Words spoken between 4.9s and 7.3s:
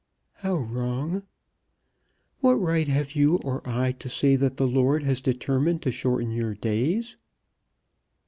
has determined to shorten your days."